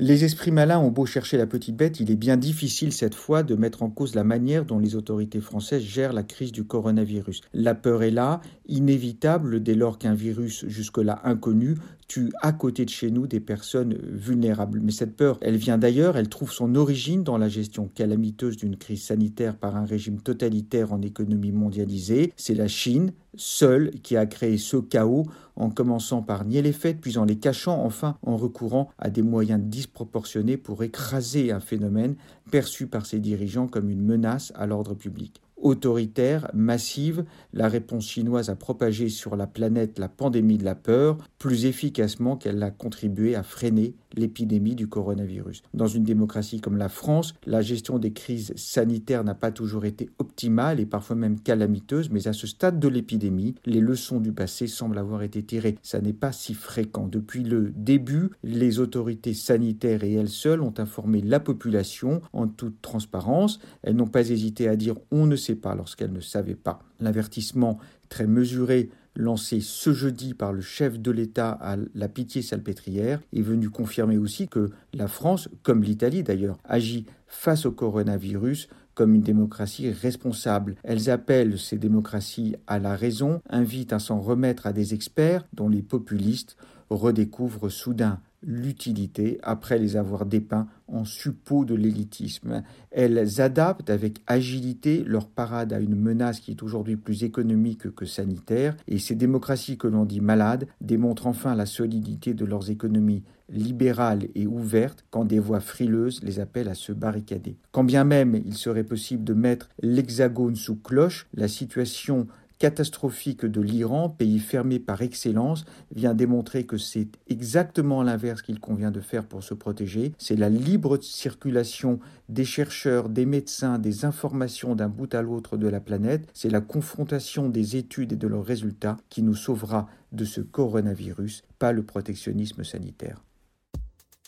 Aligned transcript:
Les 0.00 0.24
esprits 0.24 0.52
malins 0.52 0.78
ont 0.78 0.92
beau 0.92 1.06
chercher 1.06 1.38
la 1.38 1.46
petite 1.46 1.76
bête, 1.76 1.98
il 1.98 2.12
est 2.12 2.16
bien 2.16 2.36
difficile 2.36 2.92
cette 2.92 3.16
fois 3.16 3.42
de 3.42 3.56
mettre 3.56 3.82
en 3.82 3.90
cause 3.90 4.14
la 4.14 4.22
manière 4.22 4.64
dont 4.64 4.78
les 4.78 4.94
autorités 4.94 5.40
françaises 5.40 5.82
gèrent 5.82 6.12
la 6.12 6.22
crise 6.22 6.52
du 6.52 6.62
coronavirus. 6.62 7.40
La 7.52 7.74
peur 7.74 8.04
est 8.04 8.12
là, 8.12 8.40
inévitable 8.68 9.62
dès 9.62 9.74
lors 9.74 9.98
qu'un 9.98 10.14
virus 10.14 10.66
jusque-là 10.68 11.20
inconnu 11.24 11.76
tue 12.06 12.30
à 12.40 12.52
côté 12.52 12.84
de 12.84 12.90
chez 12.90 13.10
nous 13.10 13.26
des 13.26 13.40
personnes 13.40 13.94
vulnérables. 13.94 14.80
Mais 14.80 14.92
cette 14.92 15.16
peur, 15.16 15.38
elle 15.42 15.56
vient 15.56 15.78
d'ailleurs, 15.78 16.16
elle 16.16 16.28
trouve 16.28 16.52
son 16.52 16.74
origine 16.74 17.22
dans 17.22 17.36
la 17.36 17.48
gestion 17.48 17.88
calamiteuse 17.94 18.56
d'une 18.56 18.76
crise 18.76 19.02
sanitaire 19.02 19.56
par 19.56 19.76
un 19.76 19.84
régime 19.84 20.20
totalitaire 20.20 20.92
en 20.92 21.02
économie 21.02 21.52
mondialisée. 21.52 22.32
C'est 22.36 22.54
la 22.54 22.68
Chine, 22.68 23.12
seule, 23.34 23.90
qui 24.02 24.16
a 24.16 24.26
créé 24.26 24.56
ce 24.56 24.78
chaos 24.78 25.26
en 25.56 25.70
commençant 25.70 26.22
par 26.22 26.44
nier 26.44 26.62
les 26.62 26.72
faits, 26.72 27.00
puis 27.00 27.18
en 27.18 27.24
les 27.24 27.36
cachant, 27.36 27.84
enfin 27.84 28.16
en 28.22 28.36
recourant 28.36 28.88
à 28.98 29.10
des 29.10 29.22
moyens 29.22 29.60
disproportionnés 29.62 30.56
pour 30.56 30.82
écraser 30.82 31.52
un 31.52 31.60
phénomène 31.60 32.16
perçu 32.50 32.86
par 32.86 33.06
ses 33.06 33.18
dirigeants 33.18 33.66
comme 33.66 33.90
une 33.90 34.02
menace 34.02 34.52
à 34.54 34.66
l'ordre 34.66 34.94
public 34.94 35.42
autoritaire, 35.60 36.50
massive, 36.54 37.24
la 37.52 37.68
réponse 37.68 38.06
chinoise 38.06 38.50
a 38.50 38.56
propagé 38.56 39.08
sur 39.08 39.36
la 39.36 39.46
planète 39.46 39.98
la 39.98 40.08
pandémie 40.08 40.58
de 40.58 40.64
la 40.64 40.74
peur 40.74 41.18
plus 41.38 41.66
efficacement 41.66 42.36
qu'elle 42.36 42.62
a 42.62 42.70
contribué 42.70 43.34
à 43.34 43.42
freiner 43.42 43.94
l'épidémie 44.14 44.74
du 44.74 44.88
coronavirus. 44.88 45.62
Dans 45.74 45.86
une 45.86 46.04
démocratie 46.04 46.60
comme 46.60 46.76
la 46.76 46.88
France, 46.88 47.34
la 47.46 47.62
gestion 47.62 47.98
des 47.98 48.12
crises 48.12 48.52
sanitaires 48.56 49.24
n'a 49.24 49.34
pas 49.34 49.52
toujours 49.52 49.84
été 49.84 50.10
optimale 50.18 50.27
et 50.44 50.86
parfois 50.86 51.16
même 51.16 51.40
calamiteuse, 51.40 52.10
mais 52.10 52.28
à 52.28 52.32
ce 52.32 52.46
stade 52.46 52.78
de 52.78 52.88
l'épidémie, 52.88 53.56
les 53.66 53.80
leçons 53.80 54.20
du 54.20 54.32
passé 54.32 54.66
semblent 54.66 54.98
avoir 54.98 55.22
été 55.22 55.42
tirées. 55.42 55.76
Ça 55.82 56.00
n'est 56.00 56.12
pas 56.12 56.32
si 56.32 56.54
fréquent. 56.54 57.08
Depuis 57.08 57.42
le 57.42 57.72
début, 57.74 58.30
les 58.44 58.78
autorités 58.78 59.34
sanitaires 59.34 60.04
et 60.04 60.12
elles 60.12 60.28
seules 60.28 60.62
ont 60.62 60.74
informé 60.78 61.20
la 61.20 61.40
population 61.40 62.22
en 62.32 62.46
toute 62.46 62.80
transparence. 62.80 63.58
Elles 63.82 63.96
n'ont 63.96 64.06
pas 64.06 64.28
hésité 64.30 64.68
à 64.68 64.76
dire 64.76 64.94
on 65.10 65.26
ne 65.26 65.36
sait 65.36 65.56
pas 65.56 65.74
lorsqu'elles 65.74 66.12
ne 66.12 66.20
savaient 66.20 66.54
pas. 66.54 66.80
L'avertissement 67.00 67.78
très 68.08 68.26
mesuré 68.26 68.90
lancé 69.16 69.60
ce 69.60 69.92
jeudi 69.92 70.32
par 70.32 70.52
le 70.52 70.60
chef 70.60 71.00
de 71.00 71.10
l'État 71.10 71.50
à 71.50 71.76
la 71.94 72.08
pitié 72.08 72.40
salpêtrière 72.40 73.20
est 73.32 73.42
venu 73.42 73.68
confirmer 73.68 74.16
aussi 74.16 74.46
que 74.46 74.70
la 74.94 75.08
France, 75.08 75.48
comme 75.64 75.82
l'Italie 75.82 76.22
d'ailleurs, 76.22 76.58
agit 76.64 77.06
face 77.26 77.66
au 77.66 77.72
coronavirus 77.72 78.68
comme 78.98 79.14
une 79.14 79.22
démocratie 79.22 79.92
responsable. 79.92 80.74
Elles 80.82 81.08
appellent 81.08 81.56
ces 81.56 81.78
démocraties 81.78 82.56
à 82.66 82.80
la 82.80 82.96
raison, 82.96 83.40
invitent 83.48 83.92
à 83.92 84.00
s'en 84.00 84.18
remettre 84.18 84.66
à 84.66 84.72
des 84.72 84.92
experts 84.92 85.46
dont 85.52 85.68
les 85.68 85.82
populistes 85.82 86.56
redécouvrent 86.90 87.68
soudain 87.68 88.18
l'utilité 88.42 89.38
après 89.42 89.78
les 89.78 89.96
avoir 89.96 90.26
dépeints 90.26 90.68
en 90.86 91.04
suppôt 91.04 91.64
de 91.64 91.74
l'élitisme. 91.74 92.62
Elles 92.90 93.40
adaptent 93.40 93.90
avec 93.90 94.20
agilité 94.26 95.02
leur 95.04 95.28
parade 95.28 95.72
à 95.72 95.80
une 95.80 95.96
menace 95.96 96.40
qui 96.40 96.52
est 96.52 96.62
aujourd'hui 96.62 96.96
plus 96.96 97.24
économique 97.24 97.94
que 97.94 98.06
sanitaire, 98.06 98.76
et 98.86 98.98
ces 98.98 99.14
démocraties 99.14 99.76
que 99.76 99.88
l'on 99.88 100.04
dit 100.04 100.20
malades 100.20 100.66
démontrent 100.80 101.26
enfin 101.26 101.54
la 101.54 101.66
solidité 101.66 102.34
de 102.34 102.44
leurs 102.44 102.70
économies 102.70 103.22
libérales 103.50 104.28
et 104.34 104.46
ouvertes 104.46 105.04
quand 105.10 105.24
des 105.24 105.38
voix 105.38 105.60
frileuses 105.60 106.22
les 106.22 106.38
appellent 106.40 106.68
à 106.68 106.74
se 106.74 106.92
barricader. 106.92 107.56
Quand 107.72 107.84
bien 107.84 108.04
même 108.04 108.34
il 108.34 108.54
serait 108.54 108.84
possible 108.84 109.24
de 109.24 109.34
mettre 109.34 109.68
l'hexagone 109.82 110.56
sous 110.56 110.76
cloche, 110.76 111.26
la 111.34 111.48
situation 111.48 112.26
catastrophique 112.58 113.44
de 113.44 113.60
l'Iran, 113.60 114.08
pays 114.08 114.38
fermé 114.38 114.78
par 114.78 115.02
excellence, 115.02 115.64
vient 115.94 116.14
démontrer 116.14 116.66
que 116.66 116.76
c'est 116.76 117.08
exactement 117.28 118.02
l'inverse 118.02 118.42
qu'il 118.42 118.60
convient 118.60 118.90
de 118.90 119.00
faire 119.00 119.26
pour 119.26 119.42
se 119.42 119.54
protéger. 119.54 120.12
C'est 120.18 120.36
la 120.36 120.48
libre 120.48 120.98
circulation 121.00 122.00
des 122.28 122.44
chercheurs, 122.44 123.08
des 123.08 123.26
médecins, 123.26 123.78
des 123.78 124.04
informations 124.04 124.74
d'un 124.74 124.88
bout 124.88 125.14
à 125.14 125.22
l'autre 125.22 125.56
de 125.56 125.68
la 125.68 125.80
planète. 125.80 126.28
C'est 126.34 126.50
la 126.50 126.60
confrontation 126.60 127.48
des 127.48 127.76
études 127.76 128.12
et 128.12 128.16
de 128.16 128.26
leurs 128.28 128.44
résultats 128.44 128.98
qui 129.08 129.22
nous 129.22 129.34
sauvera 129.34 129.88
de 130.12 130.24
ce 130.24 130.40
coronavirus, 130.40 131.44
pas 131.58 131.72
le 131.72 131.82
protectionnisme 131.82 132.64
sanitaire. 132.64 133.22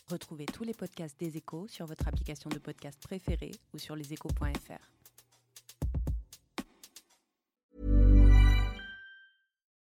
Retrouvez 0.09 0.47
tous 0.47 0.65
les 0.65 0.75
podcasts 0.75 1.19
des 1.21 1.37
échos 1.37 1.69
sur 1.69 1.87
votre 1.87 2.09
application 2.09 2.51
de 2.51 2.59
podcast 2.59 2.99
préférée 3.01 3.53
ou 3.73 3.79
sur 3.79 3.95
leséchos.fr. 3.95 4.91